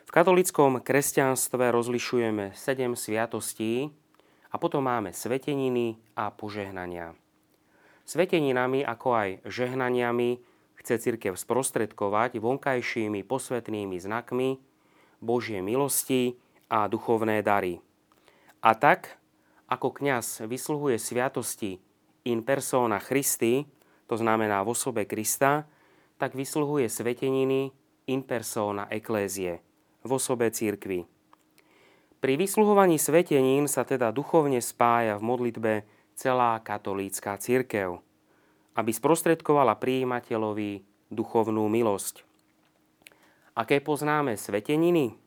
V 0.06 0.12
katolickom 0.14 0.84
kresťanstve 0.86 1.72
rozlišujeme 1.74 2.54
sedem 2.54 2.94
sviatostí 2.94 3.90
a 4.52 4.60
potom 4.60 4.86
máme 4.86 5.16
sveteniny 5.16 5.98
a 6.20 6.30
požehnania. 6.30 7.16
Sveteninami 8.04 8.84
ako 8.84 9.08
aj 9.16 9.30
žehnaniami 9.48 10.44
chce 10.84 11.00
cirkev 11.00 11.40
sprostredkovať 11.40 12.44
vonkajšími 12.44 13.24
posvetnými 13.24 13.98
znakmi 14.04 14.60
Božie 15.24 15.64
milosti 15.64 16.36
a 16.68 16.92
duchovné 16.92 17.40
dary. 17.40 17.80
A 18.62 18.78
tak, 18.78 19.18
ako 19.66 19.90
kňaz 19.90 20.46
vysluhuje 20.46 21.02
sviatosti 21.02 21.82
in 22.30 22.46
persona 22.46 23.02
Christi, 23.02 23.66
to 24.06 24.16
znamená 24.20 24.62
v 24.62 24.78
osobe 24.78 25.10
Krista, 25.10 25.66
tak 26.22 26.38
vysluhuje 26.38 26.86
sveteniny 26.86 27.74
in 28.14 28.22
persona 28.22 28.86
Eklézie, 28.94 29.66
v 30.06 30.10
osobe 30.14 30.54
církvy. 30.54 31.10
Pri 32.22 32.34
vysluhovaní 32.38 33.02
svetenín 33.02 33.66
sa 33.66 33.82
teda 33.82 34.14
duchovne 34.14 34.62
spája 34.62 35.18
v 35.18 35.26
modlitbe 35.26 35.74
celá 36.14 36.62
katolícka 36.62 37.34
církev, 37.42 37.98
aby 38.78 38.92
sprostredkovala 38.94 39.82
príjimateľovi 39.82 40.86
duchovnú 41.10 41.66
milosť. 41.66 42.22
Aké 43.58 43.82
poznáme 43.82 44.38
sveteniny? 44.38 45.18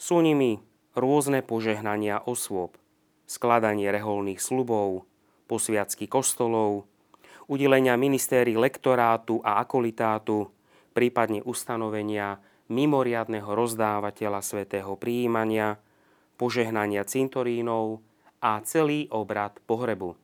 Sú 0.00 0.24
nimi 0.24 0.69
rôzne 0.94 1.42
požehnania 1.44 2.22
osôb, 2.24 2.74
skladanie 3.30 3.90
reholných 3.90 4.42
slubov, 4.42 5.06
posviacky 5.46 6.10
kostolov, 6.10 6.86
udelenia 7.50 7.98
ministéry 7.98 8.54
lektorátu 8.54 9.42
a 9.42 9.58
akolitátu, 9.62 10.50
prípadne 10.94 11.42
ustanovenia 11.42 12.38
mimoriadného 12.70 13.50
rozdávateľa 13.50 14.40
svätého 14.42 14.94
príjmania, 14.94 15.82
požehnania 16.38 17.02
cintorínov 17.02 18.00
a 18.40 18.62
celý 18.64 19.10
obrad 19.10 19.58
pohrebu. 19.66 20.16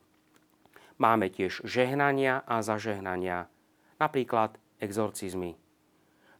Máme 0.97 1.29
tiež 1.29 1.61
žehnania 1.67 2.41
a 2.49 2.65
zažehnania, 2.65 3.53
napríklad 4.01 4.57
exorcizmy. 4.81 5.61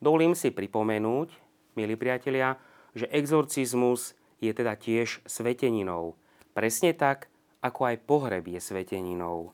Dovolím 0.01 0.33
si 0.33 0.49
pripomenúť, 0.49 1.29
milí 1.77 1.93
priatelia, 2.01 2.57
že 2.97 3.05
exorcizmus 3.13 4.16
je 4.41 4.53
teda 4.53 4.77
tiež 4.77 5.25
sveteninou, 5.25 6.17
Presne 6.57 6.97
tak, 6.97 7.29
ako 7.61 7.93
aj 7.93 7.97
pohreb 8.09 8.49
je 8.49 8.57
sveteninou. 8.65 9.53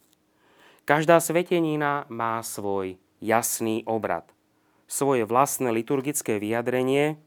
Každá 0.86 1.18
svetenina 1.18 2.06
má 2.06 2.38
svoj 2.46 2.94
jasný 3.18 3.82
obrad, 3.90 4.30
svoje 4.86 5.26
vlastné 5.26 5.74
liturgické 5.74 6.38
vyjadrenie 6.38 7.18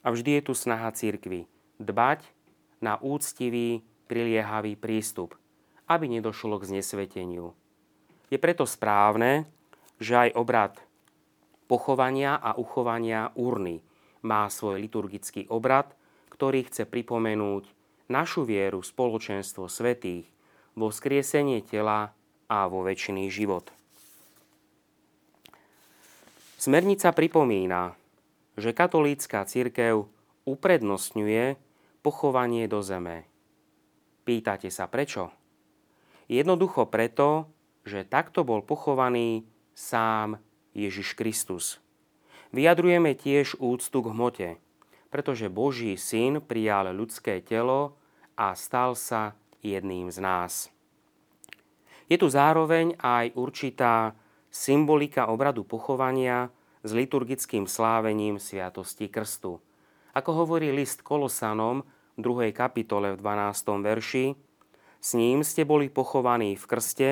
a 0.00 0.08
vždy 0.08 0.40
je 0.40 0.42
tu 0.48 0.52
snaha 0.56 0.88
církvy 0.88 1.44
dbať 1.76 2.24
na 2.80 2.96
úctivý, 2.96 3.84
priliehavý 4.08 4.80
prístup, 4.80 5.36
aby 5.84 6.08
nedošlo 6.08 6.56
k 6.56 6.72
znesveteniu. 6.72 7.52
Je 8.32 8.40
preto 8.40 8.64
správne, 8.64 9.44
že 10.00 10.16
aj 10.16 10.30
obrad 10.32 10.80
pochovania 11.68 12.40
a 12.40 12.56
uchovania 12.56 13.36
urny 13.36 13.84
má 14.24 14.48
svoj 14.48 14.80
liturgický 14.80 15.44
obrad, 15.52 15.92
ktorý 16.40 16.64
chce 16.72 16.88
pripomenúť 16.88 17.68
našu 18.08 18.48
vieru, 18.48 18.80
spoločenstvo 18.80 19.68
svetých, 19.68 20.24
vo 20.72 20.88
skriesenie 20.88 21.60
tela 21.60 22.16
a 22.48 22.64
vo 22.64 22.80
väčšiný 22.80 23.28
život. 23.28 23.68
Smernica 26.56 27.12
pripomína, 27.12 27.92
že 28.56 28.72
katolícka 28.72 29.44
církev 29.44 30.08
uprednostňuje 30.48 31.60
pochovanie 32.00 32.64
do 32.72 32.80
zeme. 32.80 33.28
Pýtate 34.24 34.72
sa 34.72 34.88
prečo? 34.88 35.28
Jednoducho 36.24 36.88
preto, 36.88 37.52
že 37.84 38.08
takto 38.08 38.48
bol 38.48 38.64
pochovaný 38.64 39.44
sám 39.76 40.40
Ježiš 40.72 41.20
Kristus. 41.20 41.84
Vyjadrujeme 42.56 43.12
tiež 43.12 43.60
úctu 43.60 44.00
k 44.00 44.08
hmote, 44.08 44.48
pretože 45.10 45.50
Boží 45.50 45.98
syn 45.98 46.38
prijal 46.38 46.94
ľudské 46.94 47.42
telo 47.42 47.98
a 48.38 48.54
stal 48.54 48.94
sa 48.94 49.34
jedným 49.60 50.08
z 50.08 50.18
nás. 50.22 50.54
Je 52.10 52.18
tu 52.18 52.26
zároveň 52.26 52.98
aj 52.98 53.34
určitá 53.38 54.18
symbolika 54.50 55.30
obradu 55.30 55.62
pochovania 55.62 56.50
s 56.82 56.90
liturgickým 56.90 57.70
slávením 57.70 58.42
Sviatosti 58.42 59.06
Krstu. 59.06 59.62
Ako 60.10 60.42
hovorí 60.42 60.74
list 60.74 61.06
Kolosanom 61.06 61.86
v 62.16 62.50
2. 62.50 62.50
kapitole 62.50 63.14
v 63.14 63.20
12. 63.22 63.86
verši, 63.86 64.26
s 65.00 65.10
ním 65.14 65.46
ste 65.46 65.62
boli 65.62 65.86
pochovaní 65.86 66.58
v 66.58 66.64
krste 66.66 67.10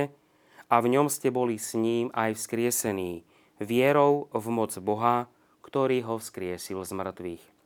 a 0.69 0.75
v 0.83 0.87
ňom 0.99 1.07
ste 1.09 1.31
boli 1.31 1.57
s 1.57 1.79
ním 1.79 2.11
aj 2.13 2.37
vzkriesení, 2.37 3.23
vierou 3.63 4.29
v 4.35 4.47
moc 4.51 4.75
Boha, 4.83 5.31
ktorý 5.63 6.05
ho 6.05 6.19
vzkriesil 6.19 6.83
z 6.85 6.93
mŕtvych. 6.93 7.58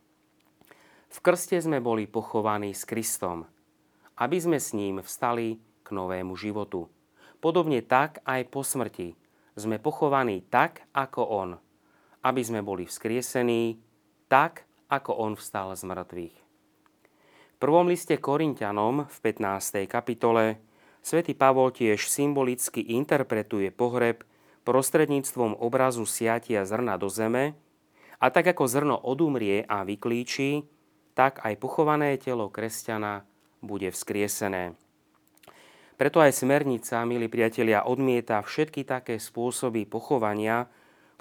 V 1.13 1.19
krste 1.21 1.61
sme 1.61 1.85
boli 1.85 2.09
pochovaní 2.09 2.73
s 2.73 2.89
Kristom, 2.89 3.45
aby 4.17 4.41
sme 4.41 4.57
s 4.57 4.73
ním 4.73 5.05
vstali 5.05 5.61
k 5.85 5.89
novému 5.93 6.33
životu. 6.41 6.89
Podobne 7.37 7.85
tak 7.85 8.25
aj 8.25 8.49
po 8.49 8.65
smrti 8.65 9.13
sme 9.53 9.77
pochovaní 9.77 10.41
tak, 10.49 10.89
ako 10.97 11.21
On, 11.29 11.51
aby 12.25 12.41
sme 12.41 12.65
boli 12.65 12.89
vzkriesení 12.89 13.77
tak, 14.33 14.65
ako 14.89 15.13
On 15.21 15.33
vstal 15.37 15.77
z 15.77 15.85
mŕtvych. 15.85 16.37
V 17.53 17.57
prvom 17.61 17.93
liste 17.93 18.17
Korintianom 18.17 19.05
v 19.05 19.17
15. 19.21 19.85
kapitole 19.85 20.65
svätý 21.05 21.37
Pavol 21.37 21.77
tiež 21.77 22.09
symbolicky 22.09 22.81
interpretuje 22.97 23.69
pohreb 23.69 24.25
prostredníctvom 24.65 25.61
obrazu 25.61 26.09
siatia 26.09 26.65
zrna 26.65 26.97
do 26.97 27.13
zeme 27.13 27.53
a 28.17 28.33
tak 28.33 28.49
ako 28.57 28.65
zrno 28.65 28.97
odumrie 28.97 29.67
a 29.69 29.85
vyklíči, 29.85 30.65
tak 31.13 31.45
aj 31.45 31.61
pochované 31.61 32.17
telo 32.17 32.49
kresťana 32.49 33.25
bude 33.61 33.93
vzkriesené. 33.93 34.75
Preto 36.01 36.19
aj 36.19 36.35
smernica, 36.35 37.05
milí 37.07 37.31
priatelia, 37.31 37.87
odmieta 37.87 38.43
všetky 38.43 38.83
také 38.83 39.23
spôsoby 39.23 39.87
pochovania, 39.87 40.67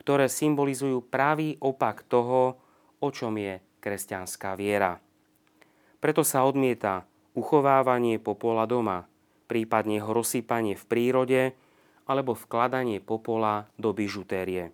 ktoré 0.01 0.25
symbolizujú 0.25 1.06
pravý 1.06 1.60
opak 1.62 2.08
toho, 2.10 2.58
o 2.97 3.10
čom 3.13 3.38
je 3.38 3.62
kresťanská 3.84 4.58
viera. 4.58 4.97
Preto 6.01 6.25
sa 6.25 6.49
odmieta 6.49 7.06
uchovávanie 7.38 8.17
popola 8.17 8.65
doma, 8.65 9.06
prípadne 9.45 10.01
ho 10.01 10.10
rozsypanie 10.10 10.73
v 10.73 10.84
prírode 10.89 11.41
alebo 12.10 12.34
vkladanie 12.34 12.97
popola 12.97 13.69
do 13.77 13.93
bižutérie. 13.93 14.73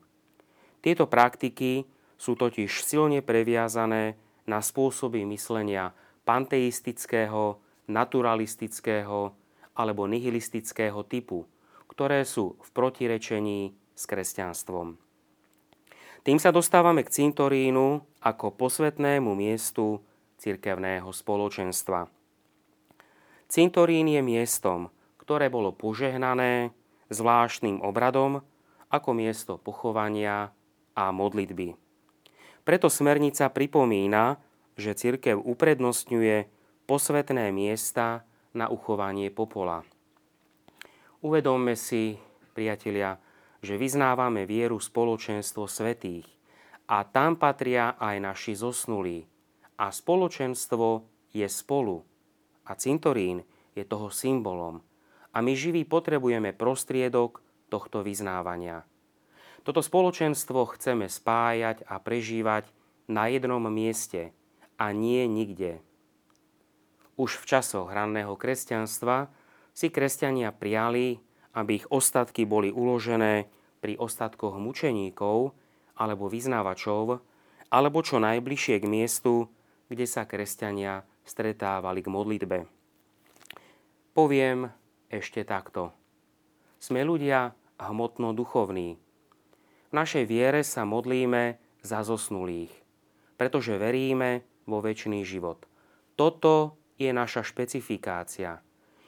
Tieto 0.79 1.03
praktiky 1.03 1.83
sú 2.15 2.39
totiž 2.39 2.71
silne 2.79 3.19
previazané 3.19 4.15
na 4.47 4.63
spôsoby 4.63 5.27
myslenia 5.27 5.91
panteistického, 6.23 7.59
naturalistického 7.85 9.35
alebo 9.75 10.07
nihilistického 10.07 11.03
typu, 11.05 11.45
ktoré 11.91 12.23
sú 12.23 12.55
v 12.57 12.69
protirečení 12.71 13.75
s 13.93 14.03
kresťanstvom. 14.07 14.97
Tým 16.27 16.39
sa 16.43 16.51
dostávame 16.51 17.07
k 17.07 17.13
cintorínu 17.23 18.03
ako 18.19 18.51
posvetnému 18.59 19.31
miestu 19.31 20.03
cirkevného 20.41 21.07
spoločenstva. 21.07 22.11
Cintorín 23.47 24.11
je 24.11 24.19
miestom, 24.19 24.91
ktoré 25.23 25.47
bolo 25.47 25.71
požehnané 25.71 26.75
zvláštnym 27.07 27.79
obradom 27.79 28.43
ako 28.91 29.09
miesto 29.15 29.55
pochovania 29.55 30.51
a 30.99 31.15
modlitby. 31.15 31.86
Preto 32.67 32.91
smernica 32.91 33.47
pripomína, 33.47 34.35
že 34.75 34.91
cirkev 34.91 35.39
uprednostňuje 35.39 36.51
posvetné 36.83 37.47
miesta 37.55 38.27
na 38.51 38.67
uchovanie 38.67 39.31
popola. 39.31 39.87
Uvedomme 41.23 41.79
si, 41.79 42.19
priatelia, 42.51 43.23
že 43.63 43.79
vyznávame 43.79 44.43
vieru 44.43 44.83
spoločenstvo 44.83 45.63
svetých 45.63 46.27
a 46.91 47.07
tam 47.07 47.39
patria 47.39 47.95
aj 47.95 48.15
naši 48.19 48.59
zosnulí. 48.59 49.23
A 49.79 49.87
spoločenstvo 49.87 51.07
je 51.31 51.47
spolu 51.47 52.03
a 52.67 52.75
cintorín 52.75 53.47
je 53.79 53.87
toho 53.87 54.11
symbolom. 54.11 54.83
A 55.31 55.39
my 55.39 55.55
živí 55.55 55.87
potrebujeme 55.87 56.51
prostriedok 56.51 57.39
tohto 57.71 58.03
vyznávania. 58.03 58.83
Toto 59.67 59.83
spoločenstvo 59.83 60.63
chceme 60.79 61.11
spájať 61.11 61.83
a 61.91 61.99
prežívať 61.99 62.71
na 63.11 63.27
jednom 63.27 63.59
mieste 63.67 64.31
a 64.79 64.95
nie 64.95 65.27
nikde. 65.27 65.83
Už 67.19 67.35
v 67.35 67.51
časoch 67.51 67.91
hranného 67.91 68.31
kresťanstva 68.39 69.27
si 69.75 69.91
kresťania 69.91 70.55
prijali, 70.55 71.19
aby 71.51 71.83
ich 71.83 71.87
ostatky 71.91 72.47
boli 72.47 72.71
uložené 72.71 73.51
pri 73.83 73.99
ostatkoch 73.99 74.55
mučeníkov 74.55 75.51
alebo 75.99 76.31
vyznávačov, 76.31 77.19
alebo 77.67 77.99
čo 78.07 78.23
najbližšie 78.23 78.79
k 78.79 78.87
miestu, 78.87 79.51
kde 79.91 80.07
sa 80.07 80.23
kresťania 80.23 81.03
stretávali 81.27 81.99
k 81.99 82.07
modlitbe. 82.07 82.57
Poviem 84.15 84.71
ešte 85.11 85.43
takto. 85.43 85.91
Sme 86.79 87.03
ľudia 87.03 87.51
hmotno-duchovní. 87.83 89.06
V 89.87 89.95
našej 89.95 90.27
viere 90.27 90.67
sa 90.67 90.83
modlíme 90.83 91.55
za 91.79 92.03
zosnulých, 92.03 92.71
pretože 93.39 93.79
veríme 93.79 94.43
vo 94.67 94.83
väčší 94.83 95.23
život. 95.23 95.63
Toto 96.19 96.75
je 96.99 97.07
naša 97.15 97.47
špecifikácia. 97.47 98.59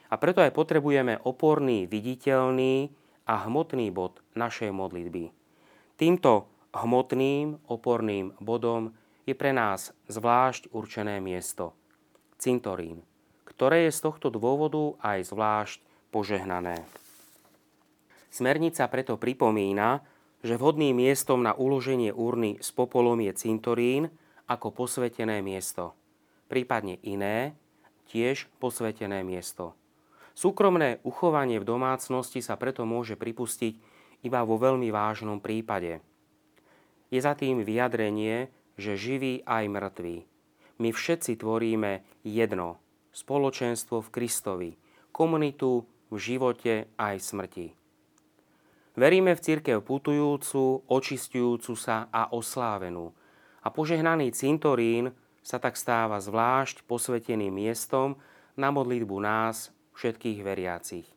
A 0.09 0.15
preto 0.15 0.39
aj 0.39 0.55
potrebujeme 0.55 1.19
oporný, 1.21 1.85
viditeľný 1.85 2.89
a 3.27 3.45
hmotný 3.45 3.91
bod 3.91 4.23
našej 4.33 4.71
modlitby. 4.71 5.35
Týmto 5.99 6.47
hmotným, 6.71 7.59
oporným 7.67 8.33
bodom 8.39 8.95
je 9.27 9.35
pre 9.35 9.51
nás 9.51 9.91
zvlášť 10.07 10.71
určené 10.71 11.19
miesto. 11.19 11.75
Cintorín, 12.39 13.03
ktoré 13.43 13.91
je 13.91 13.93
z 13.93 13.99
tohto 14.07 14.31
dôvodu 14.31 14.95
aj 15.03 15.27
zvlášť 15.27 15.79
požehnané. 16.09 16.87
Smernica 18.31 18.87
preto 18.87 19.19
pripomína, 19.19 20.01
že 20.39 20.55
vhodným 20.55 20.95
miestom 20.95 21.43
na 21.43 21.51
uloženie 21.51 22.15
urny 22.15 22.59
s 22.63 22.71
popolom 22.71 23.19
je 23.19 23.33
cintorín 23.35 24.07
ako 24.47 24.71
posvetené 24.71 25.43
miesto, 25.43 25.93
prípadne 26.47 26.97
iné, 27.03 27.53
tiež 28.09 28.49
posvetené 28.57 29.21
miesto. 29.21 29.77
Súkromné 30.33 31.03
uchovanie 31.03 31.59
v 31.59 31.67
domácnosti 31.67 32.39
sa 32.39 32.55
preto 32.55 32.87
môže 32.87 33.19
pripustiť 33.19 33.75
iba 34.23 34.39
vo 34.47 34.55
veľmi 34.55 34.87
vážnom 34.87 35.43
prípade. 35.43 35.99
Je 37.11 37.19
za 37.19 37.35
tým 37.35 37.61
vyjadrenie, 37.61 38.47
že 38.79 38.95
živí 38.95 39.43
aj 39.43 39.63
mŕtvi. 39.67 40.23
My 40.79 40.95
všetci 40.95 41.43
tvoríme 41.43 42.23
jedno, 42.23 42.79
spoločenstvo 43.11 43.99
v 43.99 44.11
Kristovi, 44.15 44.71
komunitu 45.11 45.83
v 46.07 46.15
živote 46.15 46.87
aj 46.95 47.15
smrti. 47.19 47.78
Veríme 48.99 49.31
v 49.31 49.39
církev 49.39 49.79
putujúcu, 49.79 50.83
očistujúcu 50.83 51.71
sa 51.79 52.11
a 52.11 52.35
oslávenú. 52.35 53.15
A 53.63 53.71
požehnaný 53.71 54.35
cintorín 54.35 55.15
sa 55.39 55.55
tak 55.55 55.79
stáva 55.79 56.19
zvlášť 56.19 56.83
posveteným 56.83 57.63
miestom 57.63 58.19
na 58.59 58.75
modlitbu 58.75 59.15
nás, 59.23 59.71
všetkých 59.95 60.43
veriacich. 60.43 61.07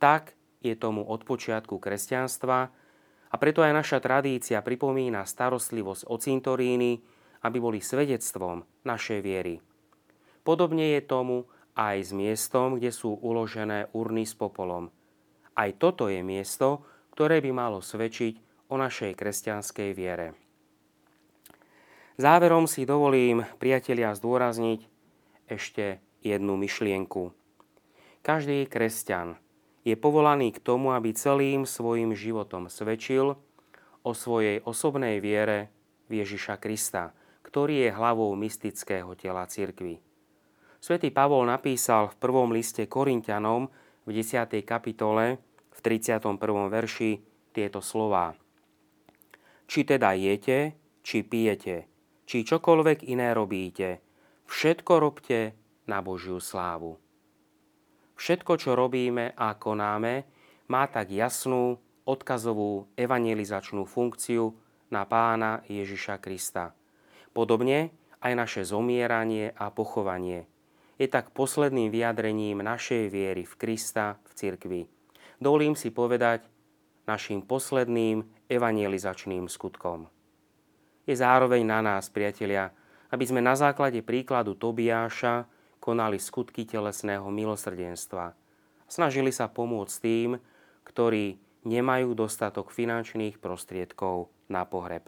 Tak 0.00 0.32
je 0.64 0.72
tomu 0.72 1.04
od 1.04 1.20
počiatku 1.28 1.76
kresťanstva 1.76 2.58
a 3.28 3.34
preto 3.36 3.60
aj 3.60 3.76
naša 3.76 4.00
tradícia 4.00 4.64
pripomína 4.64 5.28
starostlivosť 5.28 6.08
o 6.08 6.16
cintoríny, 6.16 7.04
aby 7.44 7.60
boli 7.60 7.84
svedectvom 7.84 8.64
našej 8.88 9.20
viery. 9.20 9.60
Podobne 10.40 10.96
je 10.96 11.04
tomu 11.04 11.44
aj 11.76 12.08
s 12.08 12.10
miestom, 12.16 12.80
kde 12.80 12.88
sú 12.88 13.20
uložené 13.20 13.92
urny 13.92 14.24
s 14.24 14.32
popolom– 14.32 14.88
aj 15.56 15.80
toto 15.80 16.12
je 16.12 16.20
miesto, 16.20 16.84
ktoré 17.16 17.40
by 17.40 17.50
malo 17.50 17.80
svedčiť 17.80 18.68
o 18.68 18.76
našej 18.76 19.16
kresťanskej 19.16 19.90
viere. 19.96 20.36
Záverom 22.16 22.64
si 22.64 22.88
dovolím, 22.88 23.44
priatelia, 23.60 24.16
zdôrazniť 24.16 24.84
ešte 25.48 26.00
jednu 26.24 26.56
myšlienku. 26.56 27.32
Každý 28.24 28.64
kresťan 28.68 29.36
je 29.86 29.94
povolaný 29.94 30.50
k 30.56 30.58
tomu, 30.64 30.96
aby 30.96 31.12
celým 31.12 31.68
svojim 31.68 32.16
životom 32.16 32.66
svedčil 32.72 33.38
o 34.02 34.10
svojej 34.16 34.64
osobnej 34.64 35.22
viere 35.22 35.70
v 36.10 36.24
Ježiša 36.24 36.58
Krista, 36.58 37.14
ktorý 37.46 37.86
je 37.86 37.90
hlavou 37.94 38.34
mystického 38.34 39.14
tela 39.14 39.46
cirkvy. 39.46 40.02
Svetý 40.82 41.14
Pavol 41.14 41.46
napísal 41.46 42.10
v 42.10 42.18
prvom 42.18 42.50
liste 42.50 42.86
Korintianom 42.90 43.70
v 44.06 44.10
10. 44.10 44.62
kapitole 44.62 45.38
v 45.76 45.80
31. 45.84 46.40
verši 46.72 47.20
tieto 47.52 47.84
slová. 47.84 48.32
Či 49.68 49.84
teda 49.84 50.16
jete, 50.16 50.74
či 51.04 51.20
pijete, 51.22 51.86
či 52.24 52.42
čokoľvek 52.42 53.04
iné 53.06 53.36
robíte, 53.36 54.00
všetko 54.48 54.92
robte 54.96 55.52
na 55.86 56.00
Božiu 56.00 56.40
slávu. 56.40 56.96
Všetko, 58.16 58.52
čo 58.56 58.72
robíme 58.72 59.36
a 59.36 59.52
konáme, 59.60 60.24
má 60.72 60.88
tak 60.88 61.12
jasnú 61.12 61.76
odkazovú 62.08 62.88
evangelizačnú 62.96 63.84
funkciu 63.84 64.56
na 64.88 65.04
pána 65.04 65.60
Ježiša 65.68 66.16
Krista. 66.22 66.72
Podobne 67.36 67.92
aj 68.24 68.32
naše 68.32 68.62
zomieranie 68.64 69.52
a 69.52 69.68
pochovanie 69.68 70.48
je 70.96 71.06
tak 71.12 71.36
posledným 71.36 71.92
vyjadrením 71.92 72.64
našej 72.64 73.12
viery 73.12 73.44
v 73.44 73.54
Krista 73.60 74.16
v 74.24 74.32
cirkvi. 74.32 74.82
Dovolím 75.36 75.76
si 75.76 75.92
povedať 75.92 76.48
našim 77.04 77.44
posledným 77.44 78.24
evangelizačným 78.48 79.46
skutkom. 79.46 80.08
Je 81.06 81.14
zároveň 81.14 81.62
na 81.62 81.78
nás, 81.84 82.10
priatelia, 82.10 82.74
aby 83.14 83.22
sme 83.22 83.38
na 83.38 83.54
základe 83.54 84.02
príkladu 84.02 84.58
Tobiáša 84.58 85.46
konali 85.78 86.18
skutky 86.18 86.66
telesného 86.66 87.30
milosrdenstva. 87.30 88.34
Snažili 88.90 89.30
sa 89.30 89.46
pomôcť 89.46 89.96
tým, 90.02 90.30
ktorí 90.82 91.38
nemajú 91.62 92.14
dostatok 92.14 92.74
finančných 92.74 93.38
prostriedkov 93.38 94.30
na 94.50 94.66
pohreb. 94.66 95.06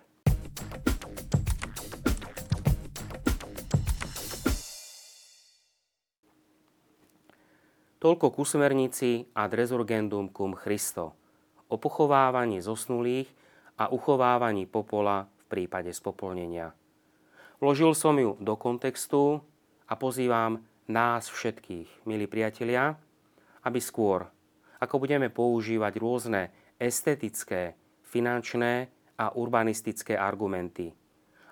Toľko 7.99 8.31
ku 8.31 8.47
smernici 8.47 9.27
ad 9.35 9.59
resurgendum 9.59 10.31
cum 10.31 10.55
Christo 10.55 11.19
o 11.67 11.83
pochovávaní 11.83 12.63
zosnulých 12.63 13.27
a 13.75 13.91
uchovávaní 13.91 14.71
popola 14.71 15.27
v 15.27 15.45
prípade 15.51 15.91
spopolnenia. 15.91 16.71
Vložil 17.59 17.91
som 17.99 18.15
ju 18.15 18.39
do 18.39 18.55
kontextu 18.55 19.43
a 19.91 19.99
pozývam 19.99 20.63
nás 20.87 21.27
všetkých, 21.27 22.07
milí 22.07 22.31
priatelia, 22.31 22.95
aby 23.67 23.83
skôr, 23.83 24.31
ako 24.79 25.03
budeme 25.03 25.27
používať 25.27 25.99
rôzne 25.99 26.55
estetické, 26.79 27.75
finančné 28.07 28.95
a 29.19 29.35
urbanistické 29.35 30.15
argumenty, 30.15 30.95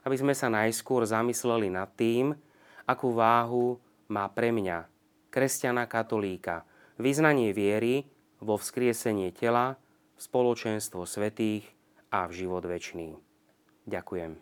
aby 0.06 0.14
sme 0.14 0.30
sa 0.30 0.46
najskôr 0.46 1.02
zamysleli 1.02 1.74
nad 1.74 1.90
tým, 1.98 2.38
akú 2.86 3.10
váhu 3.10 3.82
má 4.06 4.30
pre 4.30 4.54
mňa 4.54 4.95
kresťana 5.36 5.84
katolíka, 5.84 6.64
vyznanie 6.96 7.52
viery 7.52 8.08
vo 8.40 8.56
vzkriesenie 8.56 9.36
tela, 9.36 9.76
spoločenstvo 10.16 11.04
svetých 11.04 11.68
a 12.08 12.24
v 12.24 12.32
život 12.32 12.64
večný. 12.64 13.20
Ďakujem. 13.84 14.40